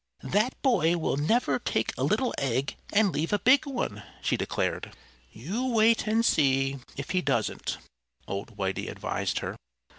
"That 0.23 0.59
boy 0.63 0.97
will 0.97 1.15
never 1.15 1.59
take 1.59 1.95
a 1.95 2.03
little 2.03 2.33
egg 2.39 2.75
and 2.91 3.11
leave 3.11 3.31
a 3.31 3.37
big 3.37 3.67
one," 3.67 4.01
she 4.23 4.35
declared. 4.35 4.95
"You 5.31 5.67
wait 5.67 6.07
and 6.07 6.25
see 6.25 6.79
if 6.97 7.11
he 7.11 7.21
doesn't," 7.21 7.77
old 8.27 8.57
Whitey 8.57 8.89
advised 8.89 9.37
her. 9.45 9.55